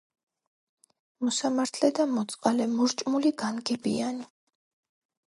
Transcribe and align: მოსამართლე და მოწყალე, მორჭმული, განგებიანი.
მოსამართლე 1.25 1.89
და 1.99 2.05
მოწყალე, 2.13 2.67
მორჭმული, 2.79 3.33
განგებიანი. 3.43 4.27